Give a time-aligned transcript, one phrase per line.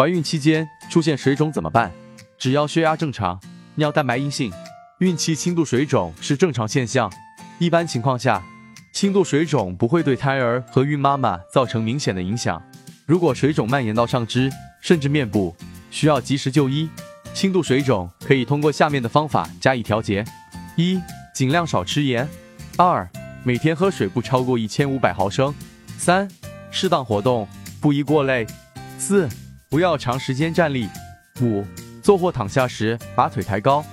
[0.00, 1.92] 怀孕期间出现水肿怎么办？
[2.38, 3.38] 只要血压正常，
[3.74, 4.50] 尿蛋白阴性，
[5.00, 7.12] 孕期轻度水肿是正常现象。
[7.58, 8.42] 一般情况下，
[8.94, 12.62] 轻度水肿不会对胎儿和孕妈妈造成明显的影响。
[13.04, 14.50] 如果水肿蔓延到上肢
[14.80, 15.54] 甚至面部，
[15.90, 16.88] 需要及时就医。
[17.34, 20.24] 轻度水肿可以通过下面的方法加以调节：
[20.76, 20.98] 一、
[21.34, 22.24] 尽量少吃盐；
[22.78, 23.06] 二、
[23.44, 25.52] 每天喝水不超过一千五百毫升；
[25.98, 26.26] 三、
[26.70, 27.46] 适当活动，
[27.82, 28.46] 不宜过累；
[28.96, 29.28] 四、
[29.70, 30.88] 不要长时间站立；
[31.40, 31.64] 五、
[32.02, 33.84] 坐或躺下时把腿抬高。